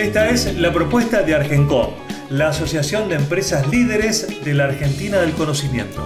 [0.00, 1.90] Esta es la propuesta de Argencom,
[2.30, 6.02] la Asociación de Empresas Líderes de la Argentina del Conocimiento.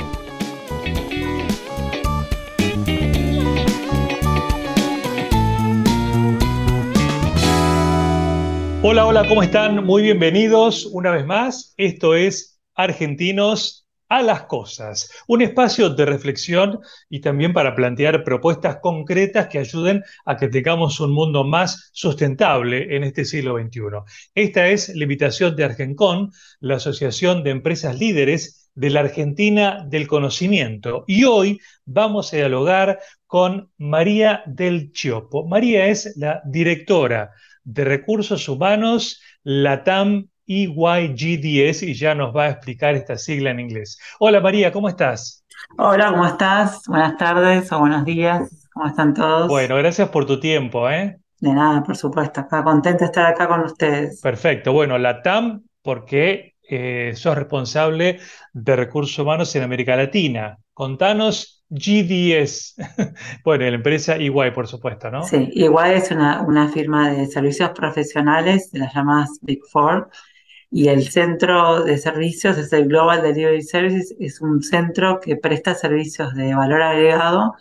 [8.83, 9.85] Hola, hola, ¿cómo están?
[9.85, 11.73] Muy bienvenidos una vez más.
[11.77, 18.79] Esto es Argentinos a las cosas, un espacio de reflexión y también para plantear propuestas
[18.83, 23.81] concretas que ayuden a que tengamos un mundo más sustentable en este siglo XXI.
[24.35, 30.07] Esta es la invitación de Argencon, la Asociación de Empresas Líderes de la Argentina del
[30.07, 31.05] Conocimiento.
[31.07, 35.47] Y hoy vamos a dialogar con María del Chiopo.
[35.47, 37.33] María es la directora
[37.63, 43.99] de Recursos Humanos LATAM EYGDS y ya nos va a explicar esta sigla en inglés.
[44.19, 45.45] Hola María, ¿cómo estás?
[45.79, 46.83] Hola, ¿cómo estás?
[46.87, 48.69] Buenas tardes o buenos días.
[48.73, 49.49] ¿Cómo están todos?
[49.49, 51.19] Bueno, gracias por tu tiempo, ¿eh?
[51.41, 52.41] De nada, por supuesto.
[52.41, 54.21] Acá contenta de estar acá con ustedes.
[54.21, 54.73] Perfecto.
[54.73, 58.19] Bueno, la TAM, porque eh, sos responsable
[58.53, 60.59] de recursos humanos en América Latina.
[60.73, 62.77] Contanos GDS.
[63.45, 65.25] Bueno, la empresa EY, por supuesto, ¿no?
[65.25, 70.09] Sí, EY es una, una firma de servicios profesionales de las llamadas Big Four
[70.77, 75.73] y el centro de servicios es el Global Delivery Services, es un centro que presta
[75.73, 77.55] servicios de valor agregado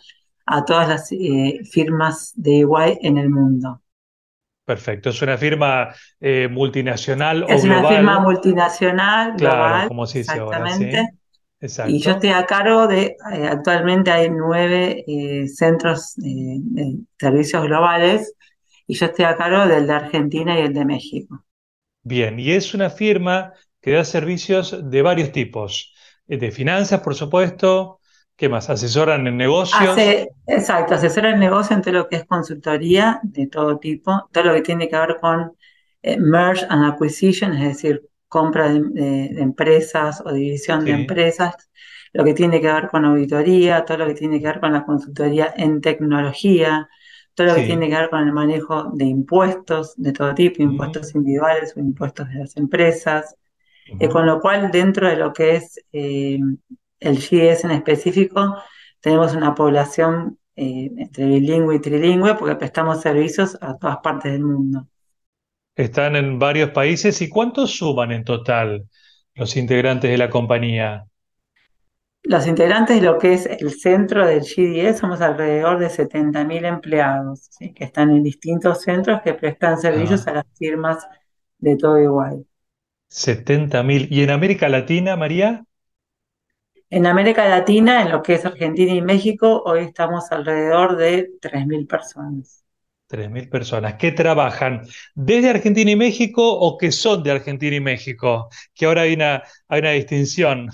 [0.44, 3.80] a todas las eh, firmas de igual en el mundo.
[4.64, 7.84] Perfecto, es una firma eh, multinacional es o global.
[7.84, 10.98] Es una firma multinacional, claro, como se dice exactamente.
[10.98, 11.10] Ahora,
[11.60, 11.92] Exacto.
[11.92, 15.04] Y yo estoy a cargo de, eh, actualmente hay nueve
[15.54, 18.34] centros de servicios globales
[18.88, 21.44] y yo estoy a cargo del de Argentina y el de México.
[22.04, 25.94] Bien, y es una firma que da servicios de varios tipos,
[26.28, 28.00] eh, de finanzas, por supuesto,
[28.36, 28.68] ¿qué más?
[28.68, 29.96] ¿Asesoran en negocios?
[30.46, 34.54] exacto, asesoran en negocios en todo lo que es consultoría de todo tipo, todo lo
[34.54, 35.56] que tiene que ver con
[36.02, 41.54] eh, merge and acquisition, es decir, compra de, empresas o división de empresas,
[42.12, 44.84] lo que tiene que ver con auditoría, todo lo que tiene que ver con la
[44.84, 46.88] consultoría en tecnología,
[47.34, 51.14] todo lo que tiene que ver con el manejo de impuestos de todo tipo, impuestos
[51.14, 53.36] individuales o impuestos de las empresas,
[53.98, 56.38] eh, con lo cual dentro de lo que es eh,
[57.00, 58.56] el GS en específico,
[59.00, 64.44] tenemos una población eh, entre bilingüe y trilingüe porque prestamos servicios a todas partes del
[64.44, 64.86] mundo.
[65.74, 68.88] Están en varios países y ¿cuántos suman en total
[69.34, 71.04] los integrantes de la compañía?
[72.26, 77.50] Los integrantes de lo que es el centro del GDS somos alrededor de 70.000 empleados,
[77.58, 80.30] que están en distintos centros que prestan servicios ah.
[80.30, 81.06] a las firmas
[81.58, 82.46] de todo igual.
[83.10, 84.08] 70.000.
[84.10, 85.66] ¿Y en América Latina, María?
[86.88, 91.86] En América Latina, en lo que es Argentina y México, hoy estamos alrededor de 3.000
[91.86, 92.64] personas.
[93.08, 93.94] 3.000 personas.
[93.94, 94.80] ¿Qué trabajan
[95.14, 98.48] desde Argentina y México o que son de Argentina y México?
[98.74, 100.70] Que ahora hay una, hay una distinción.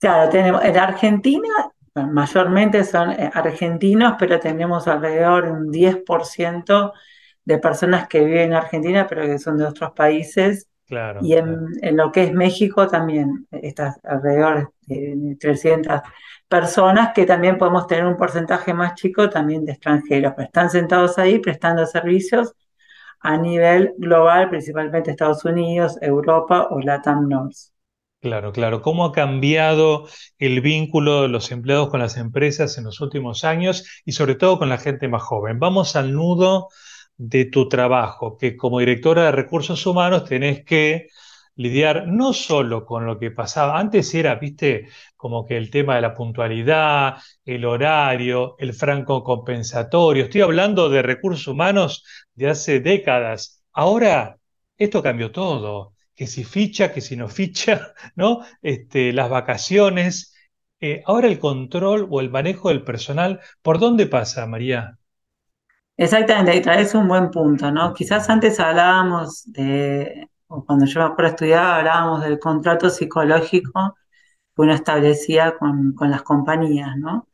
[0.00, 1.48] Claro, tenemos en Argentina,
[1.94, 6.92] mayormente son eh, argentinos, pero tenemos alrededor de un 10%
[7.44, 10.68] de personas que viven en Argentina, pero que son de otros países.
[10.86, 16.00] Claro, y en, lo que es México también está alrededor de 300
[16.48, 21.18] personas que también podemos tener un porcentaje más chico también de extranjeros, pero están sentados
[21.18, 22.54] ahí prestando servicios
[23.20, 27.56] a nivel global, principalmente Estados Unidos, Europa o Latam North.
[28.28, 28.82] Claro, claro.
[28.82, 30.06] ¿Cómo ha cambiado
[30.38, 34.58] el vínculo de los empleados con las empresas en los últimos años y sobre todo
[34.58, 35.58] con la gente más joven?
[35.58, 36.68] Vamos al nudo
[37.16, 41.08] de tu trabajo, que como directora de recursos humanos tenés que
[41.56, 46.02] lidiar no solo con lo que pasaba, antes era, viste, como que el tema de
[46.02, 47.16] la puntualidad,
[47.46, 52.04] el horario, el franco compensatorio, estoy hablando de recursos humanos
[52.34, 53.62] de hace décadas.
[53.72, 54.36] Ahora,
[54.76, 58.40] esto cambió todo que si ficha, que si no ficha, ¿no?
[58.60, 60.34] Este, las vacaciones.
[60.80, 64.98] Eh, ahora el control o el manejo del personal, ¿por dónde pasa, María?
[65.96, 67.94] Exactamente, ahí traes un buen punto, ¿no?
[67.94, 73.96] Quizás antes hablábamos de, o cuando yo me acuerdo estudiaba, hablábamos del contrato psicológico
[74.54, 77.28] que uno establecía con, las compañías, ¿no?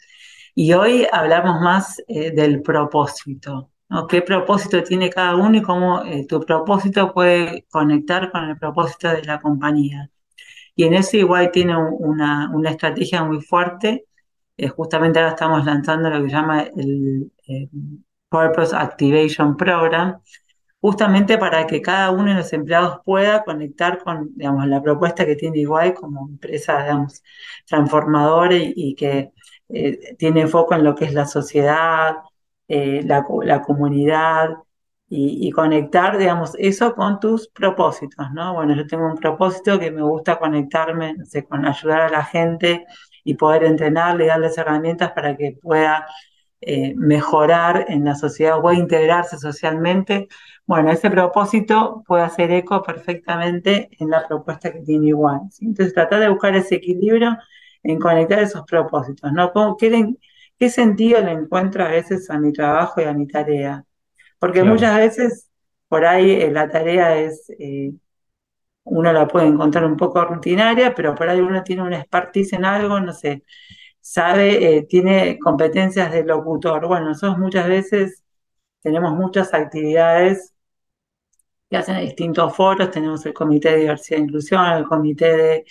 [0.55, 3.71] Y hoy hablamos más eh, del propósito,
[4.09, 9.09] qué propósito tiene cada uno y cómo eh, tu propósito puede conectar con el propósito
[9.09, 10.11] de la compañía.
[10.77, 14.07] Y en eso igual tiene una, estrategia muy fuerte.
[14.57, 17.71] Eh, justamente ahora estamos lanzando lo que se llama el, el
[18.35, 20.21] Purpose Activation Program,
[20.81, 25.37] justamente para que cada uno de los empleados pueda conectar con, digamos, la propuesta que
[25.37, 27.23] tiene Iguay como empresa, digamos,
[27.67, 29.33] transformadora y, que
[29.69, 32.17] eh, tiene foco en lo que es la sociedad,
[32.69, 33.25] eh, la,
[33.63, 34.51] comunidad
[35.09, 38.55] y, conectar, digamos, eso con tus propósitos, ¿no?
[38.55, 42.25] Bueno, yo tengo un propósito que me gusta conectarme, no sé, con ayudar a la
[42.25, 42.85] gente
[43.23, 46.07] y poder entrenarle y darles herramientas para que pueda
[46.61, 50.29] eh, mejorar en la sociedad o integrarse socialmente.
[50.67, 55.41] Bueno, ese propósito puede hacer eco perfectamente en la propuesta que tiene igual.
[55.61, 57.37] Entonces, tratar de buscar ese equilibrio
[57.83, 59.53] en conectar esos propósitos, ¿no?
[59.77, 60.15] qué,
[60.59, 63.85] ¿Qué sentido le encuentro a veces a mi trabajo y a mi tarea?
[64.39, 65.51] Porque muchas veces
[65.89, 67.93] por ahí eh, la tarea es, eh,
[68.85, 72.65] uno la puede encontrar un poco rutinaria, pero por ahí uno tiene una expertise en
[72.65, 73.45] algo, no sé,
[74.01, 76.87] sabe, eh, tiene competencias de locutor.
[76.87, 78.23] Bueno, nosotros muchas veces
[78.83, 80.55] tenemos muchas actividades
[81.71, 85.65] que hacen distintos foros, tenemos el Comité de Diversidad e Inclusión, el Comité de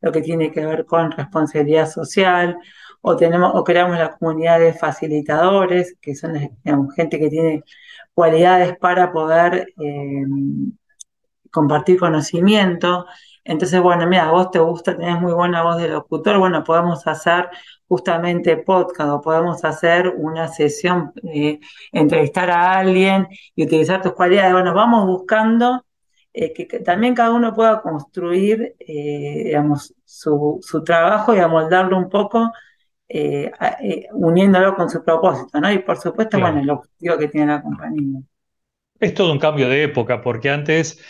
[0.00, 2.56] lo que tiene que ver con responsabilidad social,
[3.10, 6.34] o creamos la comunidad de facilitadores, que son
[6.94, 7.64] gente que tiene
[8.14, 10.24] cualidades para poder eh,
[11.50, 13.06] compartir conocimiento.
[13.44, 17.48] Entonces, bueno, mira, vos te gusta, tenés muy buena voz de locutor, bueno, podemos hacer
[17.88, 21.58] justamente podcast o podemos hacer una sesión, eh,
[21.92, 24.52] entrevistar a alguien y utilizar tus cualidades.
[24.52, 25.84] Bueno, vamos buscando
[26.34, 32.08] eh, que, también cada uno pueda construir, eh, digamos, su, su, trabajo y amoldarlo un
[32.10, 32.52] poco,
[34.12, 35.72] uniéndolo con su propósito, ¿no?
[35.72, 38.20] Y por supuesto, bueno, el objetivo que tiene la compañía.
[39.00, 41.00] Es todo un cambio de época, porque antes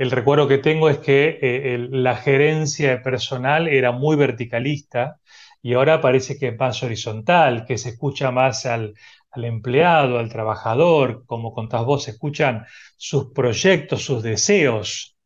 [0.00, 5.20] el recuerdo que tengo es que eh, la gerencia de personal era muy verticalista
[5.60, 8.94] y ahora parece que es más horizontal, que se escucha más al,
[9.34, 12.64] empleado, al trabajador, como contás vos, se escuchan
[12.96, 15.18] sus proyectos, sus deseos,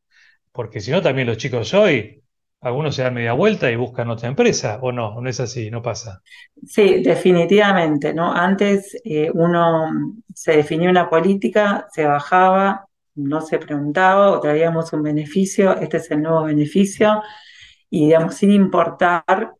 [0.50, 2.23] porque si no, también los chicos hoy,
[2.64, 5.82] algunos se dan media vuelta y buscan otra empresa, o no, no es así, no
[5.82, 6.22] pasa.
[6.66, 8.32] Sí, definitivamente, ¿no?
[8.32, 9.90] Antes eh, uno
[10.34, 16.10] se definía una política, se bajaba, no se preguntaba o traíamos un beneficio, este es
[16.10, 17.22] el nuevo beneficio,
[17.90, 19.52] y digamos, sin importar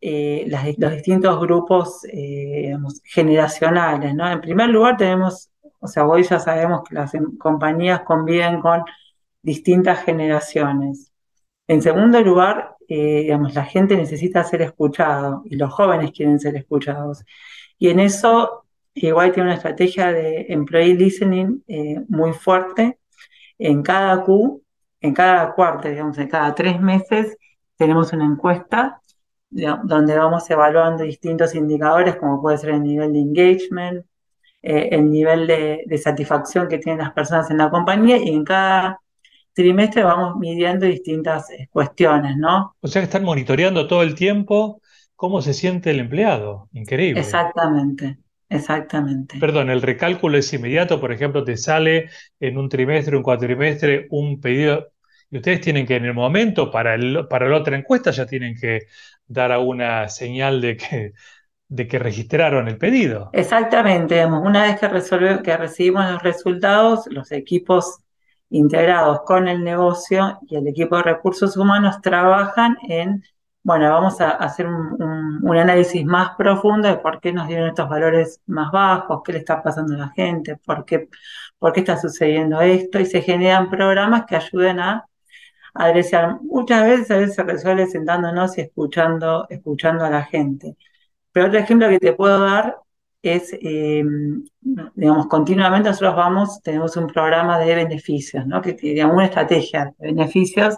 [0.00, 0.46] eh,
[0.78, 2.74] los distintos grupos eh,
[3.04, 4.30] generacionales, ¿no?
[4.30, 8.84] En primer lugar tenemos, o sea, hoy ya sabemos que las em, compañías conviven con
[9.42, 11.09] distintas generaciones.
[11.70, 16.56] En segundo lugar, eh, digamos, la gente necesita ser escuchado y los jóvenes quieren ser
[16.56, 17.24] escuchados.
[17.78, 18.64] Y en eso,
[18.94, 21.62] igual tiene una estrategia de employee listening
[22.08, 22.98] muy fuerte,
[23.58, 24.62] en cada Q,
[25.00, 27.36] en cada cuarto, digamos, en cada tres meses,
[27.76, 29.00] tenemos una encuesta
[29.50, 34.06] donde vamos evaluando distintos indicadores, como puede ser el nivel de engagement,
[34.62, 39.00] eh, el nivel de, satisfacción que tienen las personas en la compañía, y en cada
[39.52, 42.76] trimestre vamos midiendo distintas eh, cuestiones, ¿no?
[42.80, 44.80] O sea que están monitoreando todo el tiempo
[45.16, 46.68] cómo se siente el empleado.
[46.72, 47.20] Increíble.
[47.20, 48.18] Exactamente.
[48.50, 49.38] Exactamente.
[49.38, 52.10] Perdón, el recálculo es inmediato, por ejemplo, te sale
[52.40, 54.88] en un trimestre, un cuatrimestre, un pedido,
[55.30, 58.56] y ustedes tienen que en el momento, para, el, para la otra encuesta, ya tienen
[58.60, 58.86] que
[59.26, 61.12] dar alguna señal de que,
[61.68, 63.30] de que registraron el pedido.
[63.32, 68.00] Exactamente, una vez que, resolve, que recibimos los resultados, los equipos
[68.50, 73.22] integrados con el negocio y el equipo de recursos humanos trabajan en
[73.62, 78.40] bueno, vamos a hacer un, análisis más profundo de por qué nos dieron estos valores
[78.46, 81.08] más bajos, qué le está pasando a la gente, por qué,
[81.58, 85.06] por qué está sucediendo esto, y se generan programas que ayuden a
[85.74, 86.40] adresar.
[86.42, 90.76] Muchas veces a veces se sentándonos y escuchando, escuchando a la gente.
[91.32, 92.76] Pero otro ejemplo que te puedo dar
[93.22, 94.04] es, eh,
[94.94, 98.62] digamos, continuamente nosotros vamos, tenemos un programa de beneficios, ¿no?
[98.62, 100.76] Que digamos una estrategia de beneficios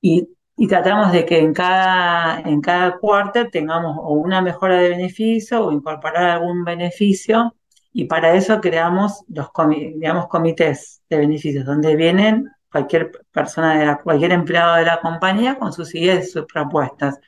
[0.00, 4.88] y y tratamos de que en cada, en cada cuarto tengamos o una mejora de
[4.88, 7.54] beneficio o incorporar algún beneficio
[7.92, 9.48] y para eso creamos los
[9.94, 15.58] digamos, comités de beneficios donde vienen cualquier persona, de la, cualquier empleado de la compañía
[15.58, 17.18] con sus ideas y sus propuestas.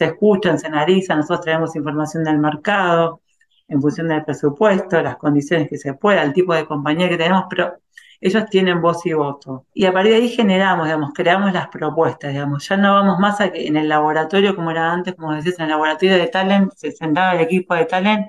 [0.00, 3.20] Se escuchan, se analizan, nosotros traemos información del mercado
[3.68, 7.44] en función del presupuesto, las condiciones que se pueda, el tipo de compañía que tenemos,
[7.50, 7.74] pero
[8.18, 9.66] ellos tienen voz y voto.
[9.74, 12.66] Y a partir de ahí generamos, digamos, creamos las propuestas, digamos.
[12.66, 15.64] Ya no vamos más a que en el laboratorio, como era antes, como decías, en
[15.64, 18.26] el laboratorio de talent, se sentaba el equipo de talent,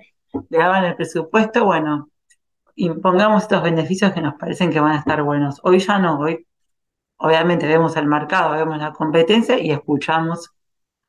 [0.49, 2.09] le daban el presupuesto, bueno,
[2.75, 5.61] impongamos estos beneficios que nos parecen que van a estar buenos.
[5.63, 6.45] Hoy ya no, hoy
[7.15, 10.51] obviamente vemos el mercado, vemos la competencia y escuchamos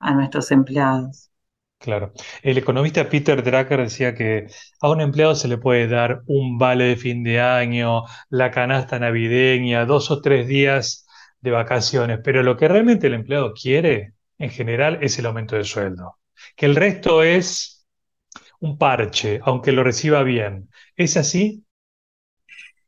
[0.03, 1.31] a nuestros empleados.
[1.79, 2.13] Claro.
[2.43, 4.47] El economista Peter Drucker decía que
[4.81, 9.01] a un empleado se le puede dar un vale de fin de año, la canasta
[9.01, 11.07] navideña, dos o tres días
[11.41, 15.65] de vacaciones, pero lo que realmente el empleado quiere, en general, es el aumento de
[15.65, 16.19] sueldo.
[16.55, 17.85] Que el resto es
[18.61, 20.71] un parche, aunque lo reciba bien.
[20.97, 21.65] ¿Es así?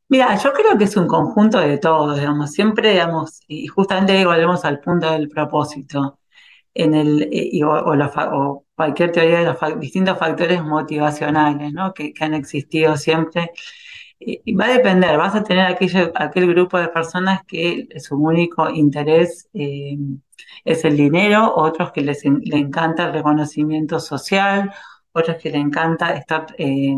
[0.07, 4.63] Mira, yo creo que es un conjunto de todo, digamos, siempre, digamos, y justamente volvemos
[4.63, 6.19] al punto del propósito
[6.75, 11.93] en el, eh, o, cualquier teoría de los distintos factores motivacionales ¿no?
[11.93, 13.51] que, han existido siempre.
[14.19, 18.69] Y, va a depender, vas a tener aquello, aquel grupo de personas que su único
[18.69, 19.97] interés eh,
[20.65, 24.73] es el dinero, otros que les, le encanta el reconocimiento social,
[25.13, 26.97] otros que le encanta estar, eh,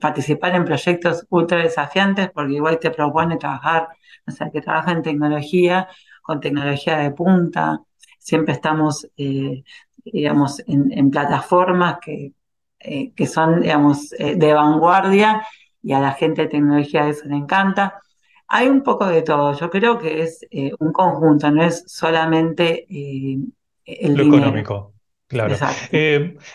[0.00, 3.88] participar en proyectos ultra desafiantes porque igual te propone trabajar,
[4.26, 5.88] o sea, que trabaja en tecnología,
[6.22, 7.80] con tecnología de punta,
[8.24, 9.64] siempre estamos, eh,
[10.02, 12.32] digamos, en, plataformas que,
[12.80, 15.46] eh, que, son, digamos, eh, de vanguardia
[15.82, 18.00] y a la gente de tecnología eso le encanta.
[18.48, 20.46] Hay un poco de todo, yo creo que es
[20.78, 24.94] un conjunto, no es solamente el Lo económico.
[25.26, 25.56] Claro.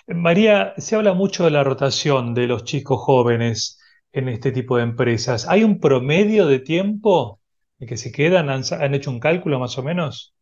[0.08, 3.80] María, se habla mucho de la rotación de los chicos jóvenes
[4.12, 5.48] en este tipo de empresas.
[5.48, 7.40] ¿Hay un promedio de tiempo
[7.80, 8.50] en que se quedan?
[8.50, 10.34] han hecho un cálculo más o menos?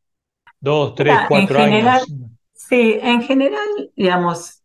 [0.59, 2.05] Dos, tres, cuatro años.
[2.53, 4.63] Sí, en general, digamos,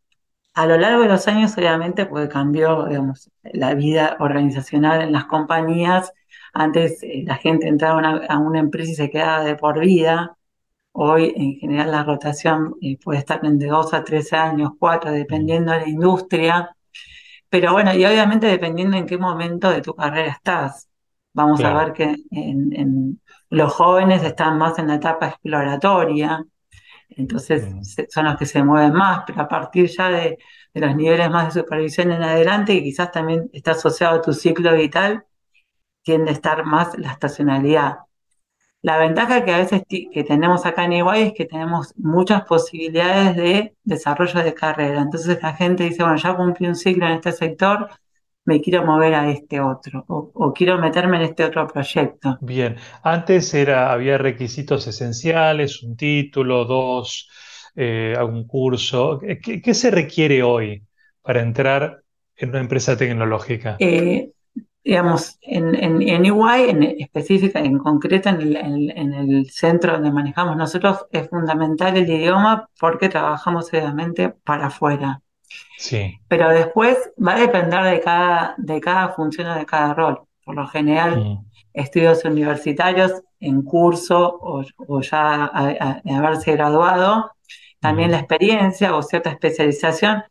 [0.55, 5.27] a lo largo de los años, obviamente, pues cambió, digamos, la vida organizacional en las
[5.27, 6.13] compañías.
[6.53, 10.37] Antes eh, la gente entraba a una, empresa y se quedaba de por vida.
[10.93, 15.73] Hoy, en general, la rotación eh, puede estar de dos a tres años, cuatro, dependiendo
[15.73, 16.77] de la industria.
[17.49, 20.89] Pero bueno, y obviamente dependiendo en qué momento de tu carrera estás.
[21.35, 26.45] Vamos a ver que en, los jóvenes están más en la etapa exploratoria,
[27.11, 27.67] entonces
[28.09, 30.39] son los que se mueven más, pero a partir ya de,
[30.75, 34.75] los niveles más de supervisión en adelante, y quizás también está asociado a tu ciclo
[34.75, 35.25] vital,
[36.03, 37.99] tiende a estar más la estacionalidad.
[38.83, 43.37] La ventaja que a veces que tenemos acá en Iguay es que tenemos muchas posibilidades
[43.37, 45.01] de desarrollo de carrera.
[45.01, 47.89] Entonces la gente dice, bueno, ya cumplí un ciclo en este sector,
[48.45, 52.39] me quiero mover a este otro o, quiero meterme en este otro proyecto.
[52.41, 57.29] Bien, antes era, había requisitos esenciales, un título, dos,
[57.77, 59.21] eh, algún curso.
[59.21, 60.83] ¿Qué, se requiere hoy
[61.23, 62.03] para entrar
[62.37, 63.77] en una empresa tecnológica?
[63.79, 64.33] Eh,
[64.85, 70.11] digamos, en, en, en EY, en específica, en concreto, en el, en el, centro donde
[70.11, 75.23] manejamos nosotros, es fundamental el idioma porque trabajamos obviamente para afuera.
[75.79, 76.19] Sí.
[76.29, 80.23] Pero después va a depender de cada, de cada función o de cada rol.
[80.45, 81.41] Por lo general,
[81.73, 87.33] estudios universitarios en curso o, ya haberse graduado,
[87.81, 90.23] también la experiencia o cierta especialización.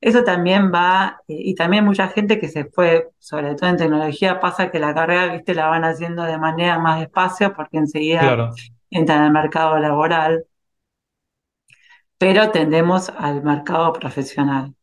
[0.00, 4.70] Eso también va, y también mucha gente que se fue, sobre todo en tecnología, pasa
[4.70, 8.50] que la carrera, viste, la van haciendo de manera más despacio porque enseguida
[8.90, 10.44] entran al mercado laboral,
[12.20, 14.74] pero tendemos al mercado profesional.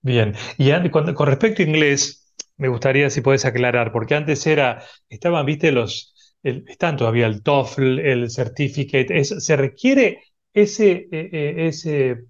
[0.00, 5.44] Bien, y con, respecto a inglés, me gustaría si puedes aclarar, porque antes era, estaban,
[5.44, 10.22] viste, los, están todavía el TOEFL, el Certificate, ¿se requiere
[10.54, 12.24] ese, e, e, ese,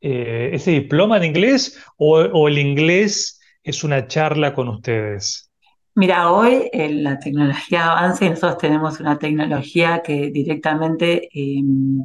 [0.00, 5.48] eh, ese diploma en inglés o, el inglés es una charla con ustedes?
[5.94, 12.04] Mira, hoy la tecnología avanza y nosotros tenemos una tecnología que directamente em,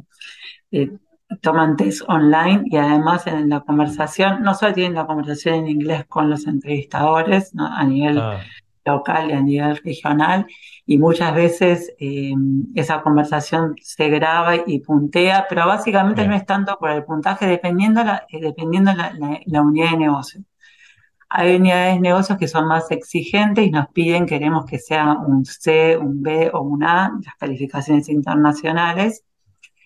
[0.70, 0.90] eh,
[1.40, 6.04] toman test online y además en la conversación, no solo tienen la conversación en inglés
[6.08, 8.40] con los entrevistadores a nivel ah.
[8.84, 10.46] local y a nivel regional,
[10.86, 12.34] y muchas veces eh,
[12.74, 18.02] esa conversación se graba y puntea, pero básicamente no es tanto por el puntaje, dependiendo
[18.02, 19.12] la, eh, dependiendo la,
[19.46, 20.42] la, unidad de negocio.
[21.28, 25.44] Hay unidades de negocios que son más exigentes y nos piden, queremos que sea un
[25.44, 29.24] C, un B o un A, las calificaciones internacionales.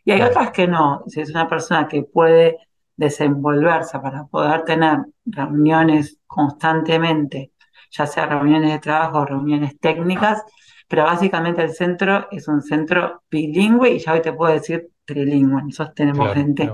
[0.05, 1.03] Y hay otras que no.
[1.07, 2.59] Si es una persona que puede
[2.97, 7.53] desenvolverse para poder tener reuniones constantemente,
[7.91, 10.43] ya sea reuniones de trabajo o reuniones técnicas,
[10.89, 15.63] pero básicamente el centro es un centro bilingüe y ya hoy te puedo decir trilingüe.
[15.63, 16.71] Nosotros tenemos gente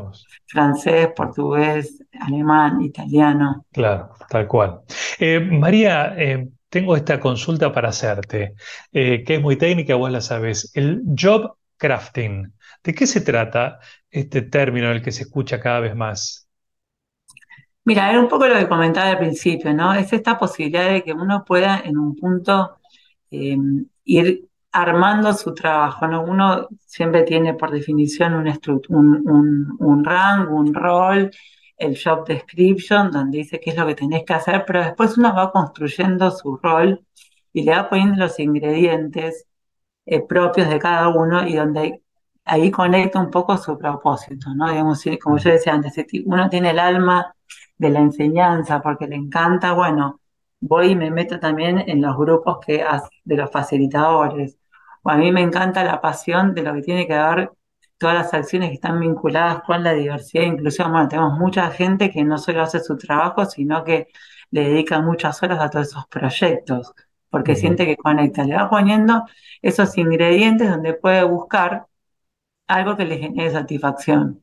[0.46, 3.64] francés, portugués, alemán, italiano.
[3.72, 4.80] Claro, tal cual.
[5.18, 8.54] Eh, María, eh, tengo esta consulta para hacerte,
[8.92, 10.70] eh, que es muy técnica, vos la sabes.
[10.75, 12.52] El job crafting.
[12.84, 16.49] ¿De qué se trata este término el que se escucha cada vez más?
[17.84, 19.94] Mira, era un poco lo que comentaba al principio, ¿no?
[19.94, 22.78] Es esta posibilidad de que uno pueda en un punto
[23.30, 23.56] eh,
[24.04, 26.22] ir armando su trabajo, ¿no?
[26.22, 28.49] Uno siempre tiene por definición un,
[28.88, 31.30] un, un, un rango, un rol,
[31.76, 35.34] el job description, donde dice qué es lo que tenés que hacer, pero después uno
[35.34, 37.04] va construyendo su rol
[37.52, 39.46] y le va poniendo los ingredientes
[40.07, 42.02] eh, propios de cada uno y donde
[42.45, 44.71] ahí conecta un poco su propósito, ¿no?
[44.71, 47.35] Digamos, como yo decía antes, si uno tiene el alma
[47.78, 50.21] de la enseñanza porque le encanta, bueno,
[50.61, 52.85] voy y me meto también en los grupos que
[53.25, 54.59] de los facilitadores.
[55.02, 57.50] O a mí me encanta la pasión de lo que tiene que ver
[57.99, 60.90] todas las acciones que están vinculadas con la diversidad e inclusión.
[60.92, 64.09] Bueno, tenemos mucha gente que no solo hace su trabajo, sino que
[64.50, 66.95] le dedica muchas horas a todos esos proyectos,
[67.30, 68.44] porque siente que conecta.
[68.44, 69.25] Le va poniendo
[69.62, 71.87] esos ingredientes donde puede buscar
[72.66, 74.40] algo que le genere satisfacción.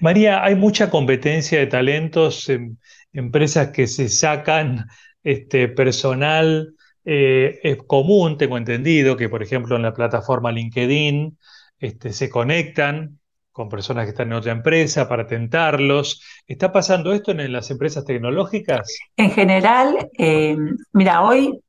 [0.00, 2.78] María, hay mucha competencia de talentos, en
[3.12, 4.86] empresas que se sacan
[5.22, 6.74] este, personal
[7.04, 11.36] eh, es común, tengo entendido, que por ejemplo en la plataforma LinkedIn
[11.78, 13.18] este, se conectan
[13.50, 16.22] con personas que están en otra empresa para tentarlos.
[16.46, 18.98] ¿Está pasando esto en las empresas tecnológicas?
[19.16, 20.56] En general, eh,
[20.92, 21.60] mira, hoy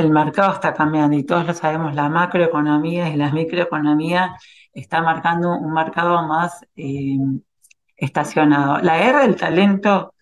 [0.00, 4.36] el mercado está cambiando y todos lo sabemos, la macroeconomía y la microeconomía
[4.72, 7.18] está marcando un mercado más eh,
[7.96, 8.78] estacionado.
[8.78, 10.14] La guerra del talento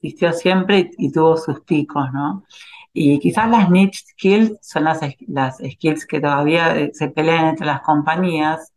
[0.00, 2.44] existió siempre y, tuvo sus picos, ¿no?
[2.92, 7.66] Y quizás las niche skills son las, las skills que todavía eh, se pelean entre
[7.66, 8.72] las compañías,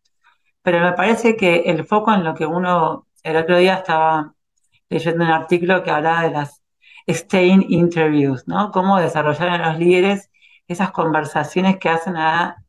[0.64, 4.34] pero me parece que el foco en lo que uno, el otro día estaba
[4.90, 6.62] leyendo un artículo que hablaba de las
[7.10, 8.72] staying interviews, ¿no?
[8.72, 10.31] Cómo desarrollar a los líderes
[10.72, 12.64] esas conversaciones que hacen a,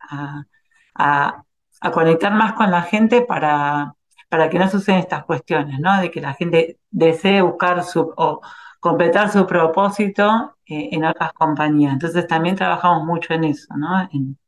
[0.94, 1.44] a,
[1.92, 3.94] conectar más con la gente para
[4.32, 6.00] para que no sucedan estas cuestiones, ¿no?
[6.00, 8.40] De que la gente desee buscar su, o
[8.80, 11.92] completar su propósito eh, en otras compañías.
[11.92, 14.08] Entonces también trabajamos mucho en eso, ¿no?
[14.10, 14.38] En,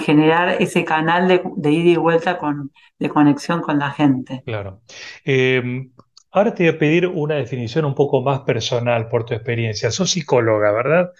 [0.00, 4.42] generar ese canal de, ida y vuelta con, de conexión con la gente.
[4.44, 4.82] Claro.
[5.24, 5.92] Em,
[6.32, 9.92] ahora te voy a pedir una definición un poco más personal por tu experiencia.
[9.92, 11.12] Sos psicóloga, ¿verdad?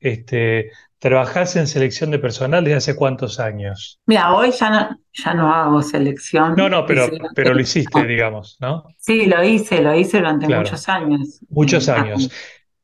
[0.00, 4.00] Este, ¿Trabajás en selección de personal desde hace cuántos años?
[4.06, 6.54] Mira, hoy ya no, ya no hago selección.
[6.56, 8.84] No, no, pero, pero lo hiciste, digamos, ¿no?
[8.98, 11.40] Sí, lo hice, lo hice durante muchos años.
[11.48, 12.30] Muchos años.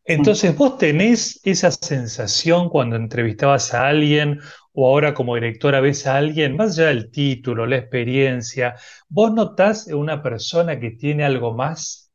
[0.05, 4.39] Entonces, ¿vos tenés esa sensación cuando entrevistabas a alguien
[4.75, 8.75] o ahora como directora ves a alguien, más allá del título, la experiencia,
[9.09, 12.13] ¿vos notás una persona que tiene algo más?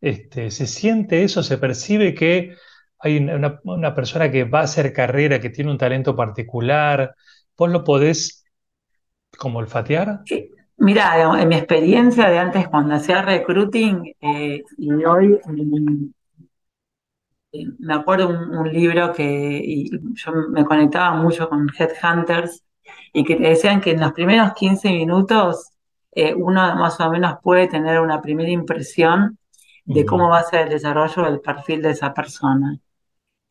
[0.00, 1.42] Este, ¿Se siente eso?
[1.44, 2.56] ¿Se percibe que
[3.02, 7.14] hay una, persona que va a hacer carrera, que tiene un talento particular,
[7.56, 8.44] ¿vos lo podés
[9.36, 10.20] como olfatear?
[10.24, 10.50] Sí.
[10.78, 15.38] Mira, en mi experiencia de antes cuando hacía recruiting eh, y hoy
[17.52, 22.64] eh, me acuerdo un, un libro que yo me conectaba mucho con headhunters
[23.12, 25.72] y que te decían que en los primeros 15 minutos
[26.12, 29.38] eh, uno más o menos puede tener una primera impresión
[29.84, 32.78] de cómo va a ser el desarrollo del perfil de esa persona.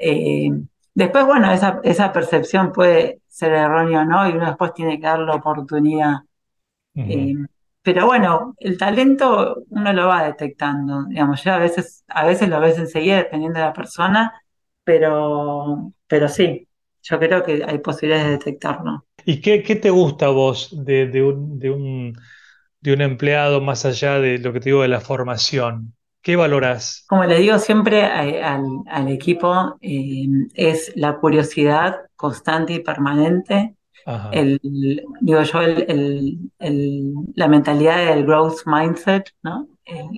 [0.02, 0.50] Eh,
[0.94, 5.08] después, bueno, esa, esa percepción puede ser errónea o no, y uno después tiene que
[5.08, 6.22] dar la oportunidad.
[7.08, 7.34] Eh,
[7.82, 12.60] pero bueno, el talento uno lo va detectando, digamos, ya a veces, a veces lo
[12.60, 14.34] ves enseguida dependiendo de la persona,
[14.84, 16.68] pero, pero sí,
[17.02, 19.06] yo creo que hay posibilidades de detectarlo.
[19.26, 22.14] ¿Y qué, qué te gusta a vos de, de, un, de, un,
[22.82, 25.96] de un empleado más allá de lo que te digo de la formación?
[26.22, 27.04] ¿Qué valoras?
[27.08, 33.76] Como le digo siempre al, equipo, eh, es la curiosidad constante y permanente.
[34.32, 34.60] El,
[35.20, 35.60] digo yo,
[37.36, 39.68] la mentalidad del growth mindset, ¿no?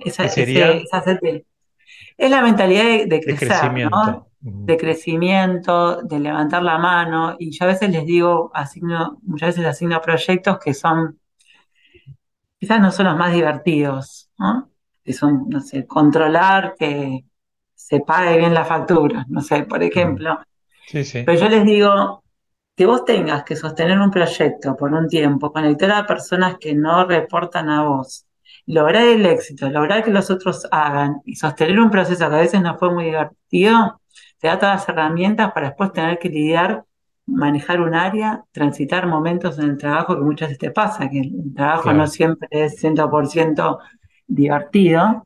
[0.04, 0.72] Esa, sería?
[0.72, 4.28] es la mentalidad de, crecer, de crecimiento.
[4.40, 7.36] De crecimiento, de levantar la mano.
[7.38, 11.18] Y yo a veces les digo, asigno, muchas veces asigno proyectos que son,
[12.58, 14.70] quizás no son los más divertidos, ¿no?
[15.04, 17.24] Es un, no sé, controlar que
[17.74, 20.38] se pague bien la factura, no sé, por ejemplo.
[20.86, 21.22] Sí, sí.
[21.24, 22.24] Pero yo les digo,
[22.76, 27.04] que vos tengas que sostener un proyecto por un tiempo, conectar a personas que no
[27.06, 28.26] reportan a vos,
[28.66, 32.60] lograr el éxito, lograr que los otros hagan y sostener un proceso que a veces
[32.62, 34.00] no fue muy divertido,
[34.38, 36.84] te da todas las herramientas para después tener que lidiar,
[37.26, 41.54] manejar un área, transitar momentos en el trabajo que muchas veces te pasa, que el
[41.54, 43.78] trabajo no siempre es 100%
[44.26, 45.24] divertido.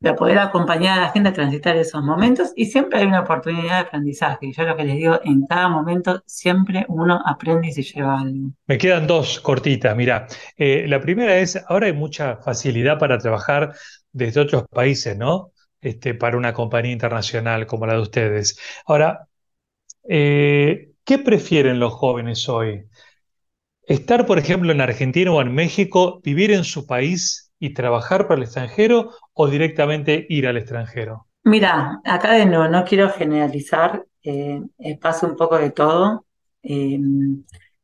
[0.00, 3.80] de poder acompañar a la gente a transitar esos momentos y siempre hay una oportunidad
[3.80, 4.52] de aprendizaje.
[4.52, 8.50] Yo lo que les digo, en cada momento siempre uno aprende y se lleva algo.
[8.66, 10.26] Me quedan dos cortitas, mira.
[10.58, 13.72] Eh, la primera es, ahora hay mucha facilidad para trabajar
[14.12, 15.52] desde otros países, ¿no?
[15.80, 18.58] Este, para una compañía internacional como la de ustedes.
[18.86, 19.26] Ahora,
[20.08, 22.84] eh, ¿qué prefieren los jóvenes hoy?
[23.86, 28.38] ¿Estar, por ejemplo, en Argentina o en México, vivir en su país y trabajar para
[28.38, 31.26] el extranjero o directamente ir al extranjero?
[31.44, 34.60] Mira, acá de nuevo, no quiero generalizar, eh,
[35.00, 36.26] pasa un poco de todo.
[36.62, 36.98] Eh,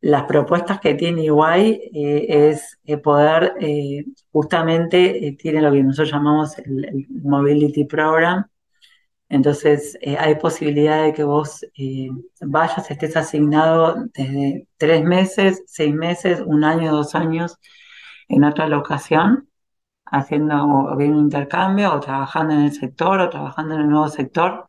[0.01, 6.11] las propuestas que tiene Iguay eh, es eh, poder, eh, justamente, tiene lo que nosotros
[6.11, 8.47] llamamos el, Mobility Program.
[9.29, 11.65] Entonces, hay posibilidad de que vos
[12.41, 17.57] vayas, estés asignado desde tres meses, seis meses, un año, dos años
[18.29, 19.50] en otra locación,
[20.11, 24.69] haciendo bien un intercambio o trabajando en el sector o trabajando en el nuevo sector.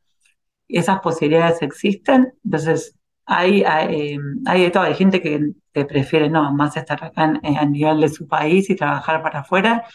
[0.68, 2.34] Esas posibilidades existen.
[2.44, 5.54] Entonces, hay, hay, hay, de todo, hay gente que,
[5.86, 9.86] prefiere no, más estar acá a nivel de su país y trabajar para afuera,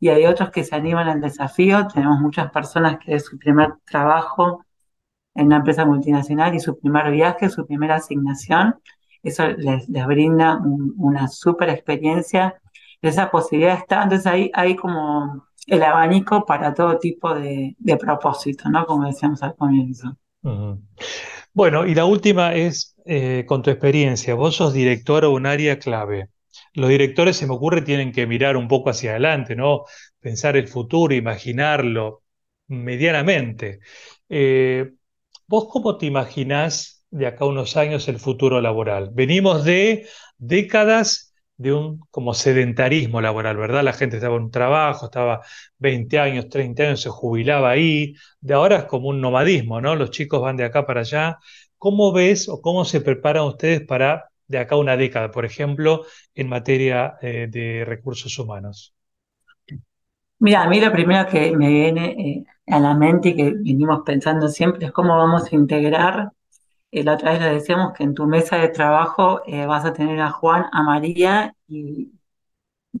[0.00, 1.86] y hay otros que se animan al desafío.
[1.88, 4.64] Tenemos muchas personas que es su primer trabajo
[5.34, 8.76] en una empresa multinacional y su primer viaje, su primera asignación,
[9.22, 10.60] eso les, brinda
[10.96, 12.60] una súper experiencia.
[13.00, 18.68] Esa posibilidad está, entonces ahí hay como el abanico para todo tipo de, de propósito,
[18.68, 18.86] ¿no?
[18.86, 20.16] Como decíamos al comienzo.
[21.52, 24.34] Bueno, y la última es eh, con tu experiencia.
[24.34, 26.28] Vos sos director o un área clave.
[26.74, 29.84] Los directores, se me ocurre, tienen que mirar un poco hacia adelante, ¿no?
[30.20, 32.22] Pensar el futuro, imaginarlo
[32.68, 33.80] medianamente.
[34.28, 34.92] Eh,
[35.46, 39.10] ¿Vos cómo te imaginás de acá a unos años el futuro laboral?
[39.12, 40.06] Venimos de
[40.36, 41.27] décadas
[41.58, 43.82] de un como sedentarismo laboral, ¿verdad?
[43.84, 45.42] La gente estaba en un trabajo, estaba
[45.78, 49.96] 20 años, 30 años, se jubilaba ahí, de ahora es como un nomadismo, ¿no?
[49.96, 51.38] Los chicos van de acá para allá.
[51.78, 56.48] ¿Cómo ves o cómo se preparan ustedes para de acá una década, por ejemplo, en
[56.48, 58.94] materia eh, de recursos humanos?
[60.40, 64.02] Mira, a mí lo primero que me viene eh, a la mente y que venimos
[64.06, 66.32] pensando siempre es cómo vamos a integrar
[66.92, 70.20] la otra vez le decíamos que en tu mesa de trabajo eh, vas a tener
[70.20, 72.12] a Juan, a María y,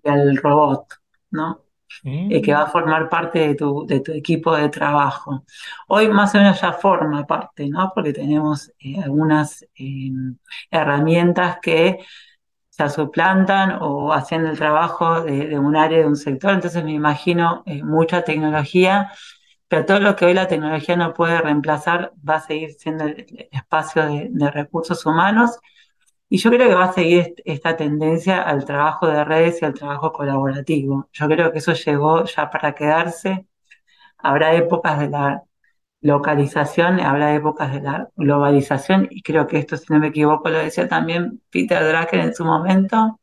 [0.04, 0.94] al robot,
[1.30, 1.64] ¿no?
[2.04, 5.44] Eh, que va a formar parte de tu, de tu equipo de trabajo.
[5.88, 7.90] Hoy más o menos ya forma parte, ¿no?
[7.94, 9.64] Porque tenemos eh, algunas
[10.70, 11.98] herramientas que
[12.68, 16.52] se suplantan o hacen el trabajo de, de, un área, de un sector.
[16.52, 19.10] Entonces me imagino mucha tecnología
[19.68, 23.48] pero todo lo que hoy la tecnología no puede reemplazar va a seguir siendo el,
[23.52, 25.58] espacio de, recursos humanos.
[26.30, 29.74] Y yo creo que va a seguir esta tendencia al trabajo de redes y al
[29.74, 31.08] trabajo colaborativo.
[31.12, 33.46] Yo creo que eso llegó ya para quedarse.
[34.18, 35.42] Habrá épocas de la
[36.00, 40.58] localización, habrá épocas de la globalización, y creo que esto, si no me equivoco, lo
[40.58, 43.20] decía también Peter Drucker en su momento.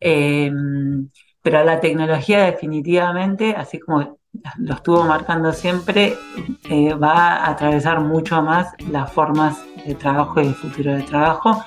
[0.00, 1.10] Em,
[1.42, 4.18] pero la tecnología definitivamente, así como
[4.58, 6.14] lo estuvo marcando siempre,
[6.68, 11.64] eh, va a atravesar mucho más las formas de trabajo y el futuro de trabajo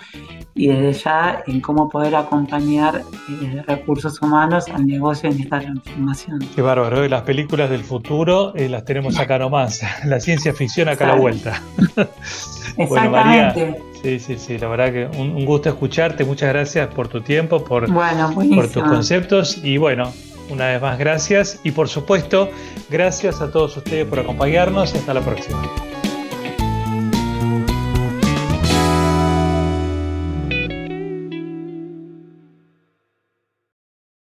[0.53, 3.03] y desde ya en cómo poder acompañar
[3.41, 6.39] eh, recursos humanos al negocio en esta transformación.
[6.55, 7.09] Qué bárbaro, ¿eh?
[7.09, 11.61] las películas del futuro las tenemos acá nomás, la ciencia ficción acá a la vuelta.
[12.77, 13.53] bueno, María,
[14.01, 17.93] sí, sí, sí, la verdad que un, gusto escucharte, muchas gracias por tu tiempo, por,
[17.93, 20.11] por tus conceptos y bueno,
[20.49, 21.59] una vez más, gracias.
[21.63, 22.49] Y por supuesto,
[22.89, 24.93] gracias a todos ustedes por acompañarnos.
[24.93, 25.94] Hasta la próxima.